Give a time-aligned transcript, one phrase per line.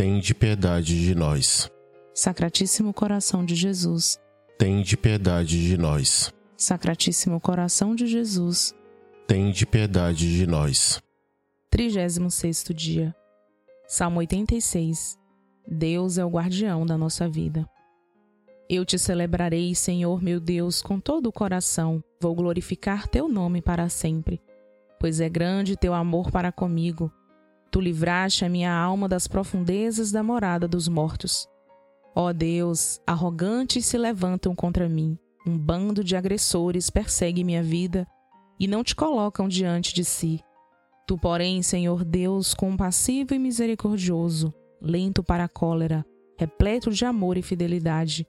[0.00, 1.70] Tende piedade de nós.
[2.14, 4.18] Sacratíssimo coração de Jesus,
[4.58, 6.32] Tende piedade de nós.
[6.56, 8.74] Sacratíssimo coração de Jesus,
[9.26, 11.02] Tende piedade de nós.
[11.68, 13.14] 36 dia.
[13.86, 15.18] Salmo 86.
[15.68, 17.68] Deus é o guardião da nossa vida.
[18.70, 22.02] Eu te celebrarei, Senhor meu Deus, com todo o coração.
[22.18, 24.40] Vou glorificar teu nome para sempre,
[24.98, 27.12] pois é grande teu amor para comigo.
[27.70, 31.48] Tu livraste a minha alma das profundezas da morada dos mortos.
[32.14, 35.16] Ó Deus, arrogantes se levantam contra mim.
[35.46, 38.06] Um bando de agressores persegue minha vida
[38.58, 40.40] e não te colocam diante de si.
[41.06, 46.04] Tu, porém, Senhor Deus, compassivo e misericordioso, lento para a cólera,
[46.38, 48.26] repleto de amor e fidelidade,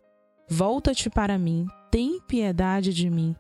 [0.50, 3.36] volta-te para mim, tem piedade de mim.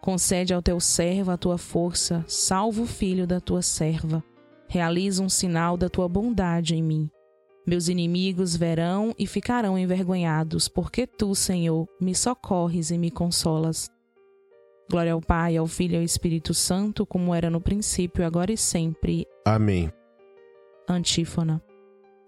[0.00, 4.24] Concede ao teu servo a tua força, salva o filho da tua serva.
[4.72, 7.10] Realiza um sinal da tua bondade em mim.
[7.66, 13.90] Meus inimigos verão e ficarão envergonhados, porque tu, Senhor, me socorres e me consolas.
[14.88, 18.56] Glória ao Pai, ao Filho e ao Espírito Santo, como era no princípio, agora e
[18.56, 19.26] sempre.
[19.44, 19.92] Amém.
[20.88, 21.60] Antífona.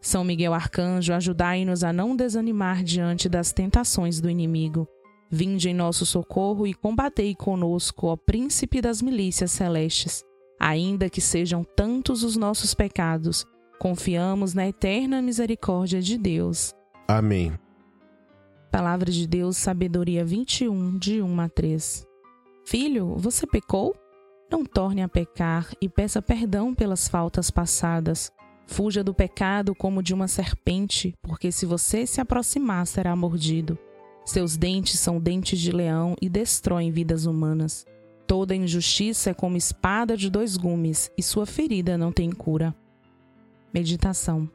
[0.00, 4.88] São Miguel Arcanjo, ajudai-nos a não desanimar diante das tentações do inimigo.
[5.31, 10.25] Vinde em nosso socorro e combatei conosco, ó Príncipe das milícias celestes.
[10.64, 13.44] Ainda que sejam tantos os nossos pecados,
[13.80, 16.72] confiamos na eterna misericórdia de Deus.
[17.08, 17.52] Amém.
[18.70, 22.06] Palavra de Deus, Sabedoria 21, de 1 a 3.
[22.64, 23.92] Filho, você pecou?
[24.48, 28.30] Não torne a pecar e peça perdão pelas faltas passadas.
[28.68, 33.76] Fuja do pecado como de uma serpente, porque se você se aproximar, será mordido.
[34.24, 37.84] Seus dentes são dentes de leão e destroem vidas humanas.
[38.26, 42.74] Toda injustiça é como espada de dois gumes, e sua ferida não tem cura.
[43.72, 44.48] Meditação.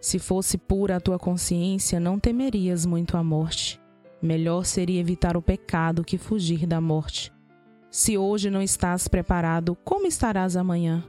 [0.00, 3.78] Se fosse pura a tua consciência, não temerias muito a morte.
[4.22, 7.32] Melhor seria evitar o pecado que fugir da morte.
[7.90, 11.04] Se hoje não estás preparado, como estarás amanhã?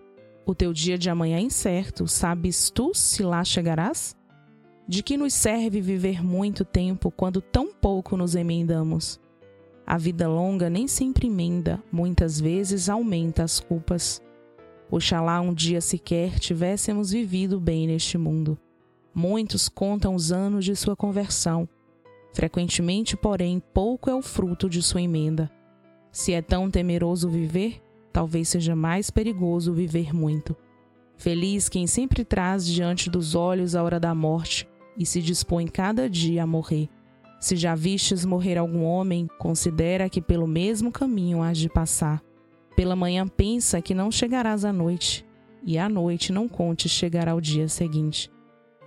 [0.46, 4.16] O teu dia de amanhã é incerto, sabes tu se lá chegarás?
[4.88, 9.21] De que nos serve viver muito tempo quando tão pouco nos emendamos?
[9.92, 14.22] A vida longa nem sempre emenda, muitas vezes aumenta as culpas.
[14.90, 18.58] Oxalá um dia sequer tivéssemos vivido bem neste mundo.
[19.14, 21.68] Muitos contam os anos de sua conversão.
[22.34, 25.52] Frequentemente, porém, pouco é o fruto de sua emenda.
[26.10, 27.82] Se é tão temeroso viver,
[28.14, 30.56] talvez seja mais perigoso viver muito.
[31.18, 34.66] Feliz quem sempre traz diante dos olhos a hora da morte
[34.98, 36.88] e se dispõe cada dia a morrer.
[37.42, 42.22] Se já vistes morrer algum homem, considera que pelo mesmo caminho has de passar.
[42.76, 45.26] Pela manhã pensa que não chegarás à noite,
[45.64, 48.30] e à noite não contes chegar ao dia seguinte.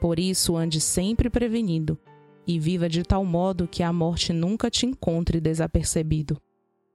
[0.01, 1.99] Por isso ande sempre prevenido,
[2.47, 6.41] e viva de tal modo que a morte nunca te encontre desapercebido.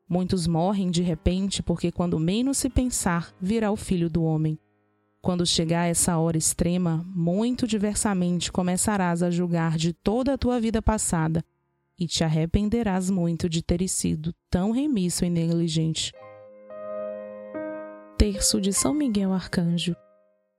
[0.08, 4.58] Muitos morrem de repente porque, quando menos se pensar, virá o filho do homem.
[5.21, 10.81] Quando chegar essa hora extrema, muito diversamente começarás a julgar de toda a tua vida
[10.81, 11.44] passada
[12.00, 16.13] e te arrependerás muito de ter sido tão remisso e negligente.
[18.18, 19.94] Terço de São Miguel Arcanjo.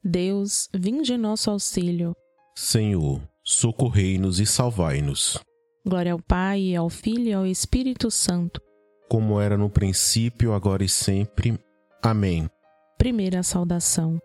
[0.05, 2.15] Deus, vinde em nosso auxílio.
[2.55, 5.39] Senhor, socorrei-nos e salvai-nos.
[5.87, 8.61] Glória ao Pai, e ao Filho e ao Espírito Santo.
[9.09, 11.59] Como era no princípio, agora e sempre.
[12.03, 12.49] Amém.
[12.99, 14.19] Primeira saudação.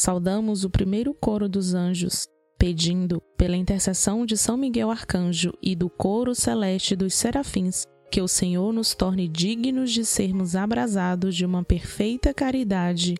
[0.00, 5.90] Saudamos o primeiro coro dos anjos, pedindo, pela intercessão de São Miguel Arcanjo e do
[5.90, 11.64] coro celeste dos serafins, que o Senhor nos torne dignos de sermos abrasados de uma
[11.64, 13.16] perfeita caridade.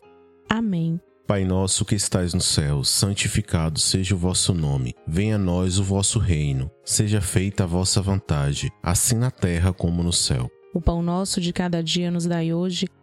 [0.49, 1.01] Amém.
[1.27, 4.95] Pai nosso que estais no céu, santificado seja o vosso nome.
[5.05, 6.71] Venha a nós o vosso reino.
[6.85, 10.49] Seja feita a vossa vontade, assim na terra como no céu.
[10.73, 12.87] O pão nosso de cada dia nos dai hoje.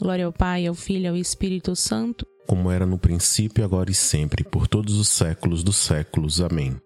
[0.00, 3.94] Glória ao Pai, ao Filho e ao Espírito Santo, como era no princípio, agora e
[3.94, 6.40] sempre, por todos os séculos dos séculos.
[6.40, 6.80] Amém.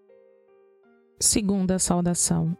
[1.17, 2.57] Segunda saudação.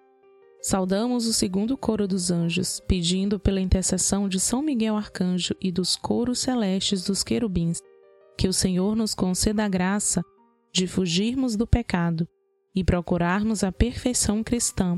[0.62, 5.98] Saudamos o segundo coro dos anjos, pedindo pela intercessão de São Miguel Arcanjo e dos
[5.98, 7.82] coros celestes dos querubins,
[8.38, 10.24] que o Senhor nos conceda a graça
[10.74, 12.26] de fugirmos do pecado
[12.74, 14.98] e procurarmos a perfeição cristã.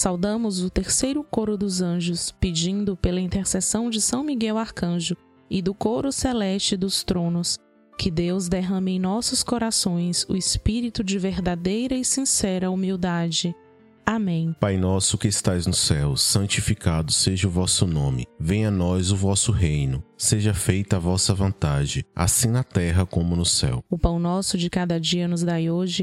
[0.00, 5.14] Saudamos o terceiro coro dos anjos, pedindo pela intercessão de São Miguel Arcanjo
[5.50, 7.58] e do coro celeste dos tronos,
[7.98, 13.54] que Deus derrame em nossos corações o espírito de verdadeira e sincera humildade
[14.10, 14.56] Amém.
[14.58, 18.26] Pai nosso que estais no céu, santificado seja o vosso nome.
[18.40, 20.02] Venha a nós o vosso reino.
[20.18, 23.84] Seja feita a vossa vontade, assim na terra como no céu.
[23.88, 26.02] O pão nosso de cada dia nos dai hoje.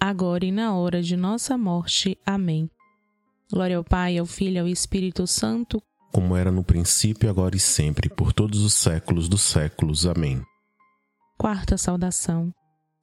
[0.00, 2.18] agora e na hora de nossa morte.
[2.24, 2.70] Amém.
[3.50, 5.82] Glória ao Pai, ao Filho e ao Espírito Santo,
[6.14, 10.06] como era no princípio, agora e sempre, por todos os séculos dos séculos.
[10.06, 10.40] Amém.
[11.36, 12.54] Quarta saudação.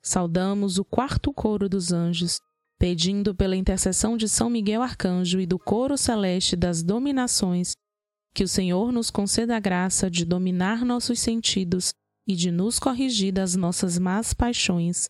[0.01, 2.39] Saudamos o quarto coro dos anjos
[2.79, 7.73] pedindo pela intercessão de São Miguel Arcanjo e do coro celeste das dominações,
[8.33, 11.93] que o Senhor nos conceda a graça de dominar nossos sentidos
[12.25, 15.09] e de nos corrigir das nossas más paixões.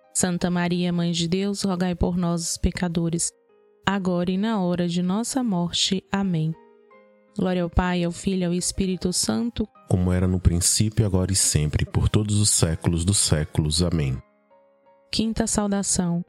[0.13, 3.31] Santa Maria, Mãe de Deus, rogai por nós, os pecadores,
[3.85, 6.03] agora e na hora de nossa morte.
[6.11, 6.53] Amém.
[7.37, 11.35] Glória ao Pai, ao Filho e ao Espírito Santo, como era no princípio, agora e
[11.35, 13.83] sempre, por todos os séculos dos séculos.
[13.83, 14.17] Amém.
[15.11, 16.23] Quinta saudação.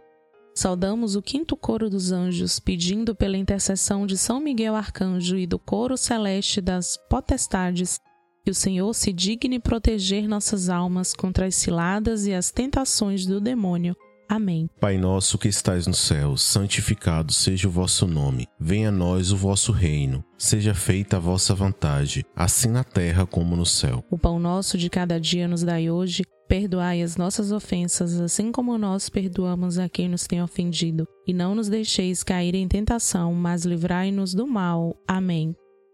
[0.53, 5.61] Saudamos o quinto coro dos anjos, pedindo pela intercessão de São Miguel Arcanjo e do
[5.61, 8.01] coro celeste das potestades
[8.45, 13.41] que o Senhor se digne proteger nossas almas contra as ciladas e as tentações do
[13.41, 13.97] demônio.
[14.29, 14.67] Amém.
[14.81, 18.47] Pai nosso que estais no céu, santificado seja o vosso nome.
[18.59, 20.25] Venha a nós o vosso reino.
[20.39, 24.03] Seja feita a vossa vontade, assim na terra como no céu.
[24.11, 26.23] O pão nosso de cada dia nos dai hoje.
[26.49, 31.07] Perdoai as nossas ofensas, assim como nós perdoamos a quem nos tem ofendido.
[31.27, 34.97] E não nos deixeis cair em tentação, mas livrai-nos do mal.
[35.07, 35.55] Amém.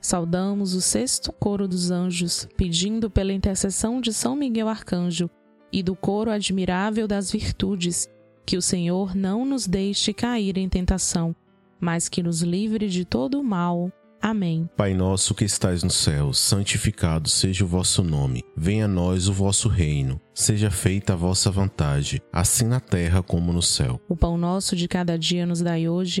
[0.00, 5.28] Saudamos o sexto coro dos anjos, pedindo pela intercessão de São Miguel Arcanjo
[5.70, 8.08] e do coro admirável das virtudes,
[8.46, 11.36] que o Senhor não nos deixe cair em tentação,
[11.78, 13.92] mas que nos livre de todo o mal.
[14.22, 14.68] Amém.
[14.76, 18.44] Pai nosso que estais no céu, santificado seja o vosso nome.
[18.56, 20.20] Venha a nós o vosso reino.
[20.34, 24.00] Seja feita a vossa vontade, assim na terra como no céu.
[24.08, 26.20] O pão nosso de cada dia nos dai hoje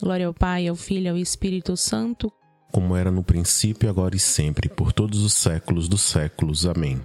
[0.00, 2.32] Glória ao Pai, ao Filho e ao Espírito Santo,
[2.70, 6.66] como era no princípio, agora e sempre, por todos os séculos dos séculos.
[6.66, 7.00] Amém.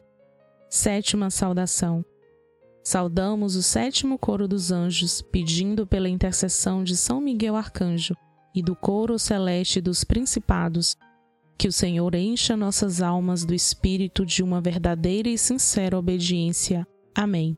[0.69, 2.05] Sétima saudação.
[2.83, 8.15] Saudamos o sétimo coro dos anjos, pedindo pela intercessão de São Miguel Arcanjo
[8.53, 10.95] e do coro celeste dos principados,
[11.57, 16.85] que o Senhor encha nossas almas do espírito de uma verdadeira e sincera obediência.
[17.15, 17.57] Amém.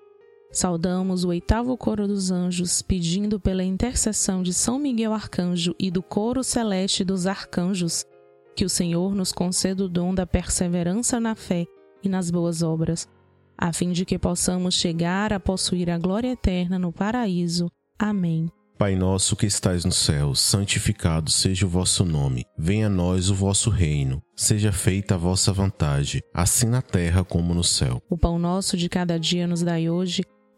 [0.51, 6.03] Saudamos o oitavo coro dos anjos, pedindo pela intercessão de São Miguel Arcanjo e do
[6.03, 8.05] coro celeste dos arcanjos,
[8.53, 11.65] que o Senhor nos conceda o dom da perseverança na fé
[12.03, 13.07] e nas boas obras,
[13.57, 17.71] a fim de que possamos chegar a possuir a glória eterna no paraíso.
[17.97, 18.49] Amém.
[18.77, 22.43] Pai nosso que estais no céu, santificado seja o vosso nome.
[22.57, 24.21] Venha a nós o vosso reino.
[24.35, 28.01] Seja feita a vossa vontade, assim na terra como no céu.
[28.09, 30.23] O pão nosso de cada dia nos dai hoje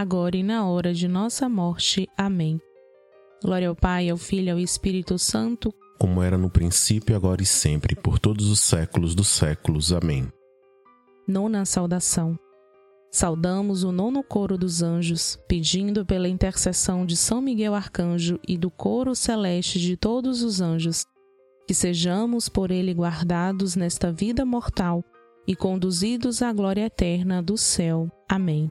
[0.00, 2.08] agora e na hora de nossa morte.
[2.16, 2.60] Amém.
[3.42, 7.46] Glória ao Pai, ao Filho e ao Espírito Santo, como era no princípio, agora e
[7.46, 9.92] sempre, por todos os séculos dos séculos.
[9.92, 10.30] Amém.
[11.26, 12.38] Nona saudação.
[13.10, 18.70] Saudamos o nono coro dos anjos, pedindo pela intercessão de São Miguel Arcanjo e do
[18.70, 21.06] coro celeste de todos os anjos,
[21.66, 25.02] que sejamos por ele guardados nesta vida mortal
[25.46, 28.10] e conduzidos à glória eterna do céu.
[28.28, 28.70] Amém.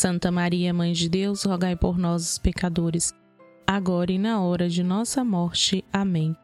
[0.00, 3.12] Santa Maria, Mãe de Deus, rogai por nós, os pecadores,
[3.66, 5.84] agora e na hora de nossa morte.
[5.92, 6.34] Amém.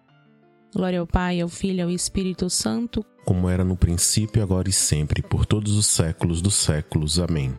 [0.74, 4.74] Glória ao Pai, ao Filho e ao Espírito Santo, como era no princípio, agora e
[4.74, 7.18] sempre, por todos os séculos dos séculos.
[7.18, 7.58] Amém.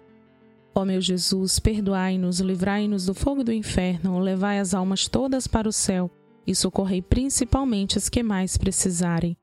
[0.76, 5.74] Ó meu Jesus, perdoai-nos, livrai-nos do fogo do inferno, levai as almas todas para o
[5.74, 6.12] céu
[6.46, 9.36] e socorrei principalmente as que mais precisarem.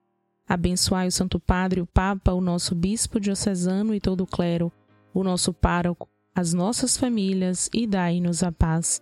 [0.48, 4.70] Abençoai o Santo Padre, o Papa, o nosso Bispo diocesano e todo o clero,
[5.12, 9.00] o nosso pároco, as nossas famílias e dai-nos a paz.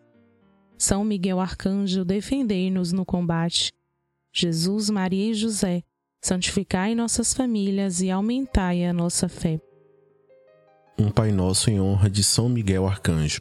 [0.77, 3.73] São Miguel Arcanjo, defendei-nos no combate.
[4.33, 5.83] Jesus, Maria e José,
[6.21, 9.61] santificai nossas famílias e aumentai a nossa fé.
[10.99, 13.40] Um Pai Nosso em honra de São Miguel Arcanjo.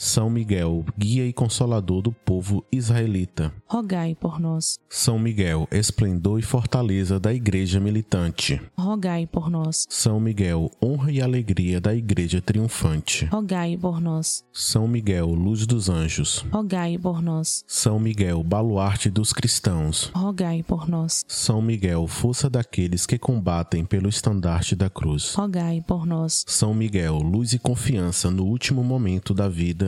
[0.00, 4.78] São Miguel, guia e consolador do povo israelita, rogai por nós.
[4.88, 9.86] São Miguel, esplendor e fortaleza da igreja militante, rogai por nós.
[9.90, 14.44] São Miguel, honra e alegria da igreja triunfante, rogai por nós.
[14.52, 17.64] São Miguel, luz dos anjos, rogai por nós.
[17.66, 21.24] São Miguel, baluarte dos cristãos, rogai por nós.
[21.26, 26.44] São Miguel, força daqueles que combatem pelo estandarte da cruz, rogai por nós.
[26.46, 29.87] São Miguel, luz e confiança no último momento da vida,